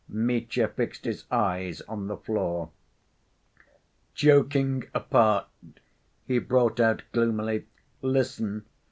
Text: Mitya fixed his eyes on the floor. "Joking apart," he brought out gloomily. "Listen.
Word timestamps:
Mitya 0.09 0.67
fixed 0.67 1.05
his 1.05 1.25
eyes 1.29 1.81
on 1.81 2.07
the 2.07 2.17
floor. 2.17 2.71
"Joking 4.15 4.85
apart," 4.95 5.45
he 6.25 6.39
brought 6.39 6.79
out 6.79 7.03
gloomily. 7.11 7.67
"Listen. 8.01 8.65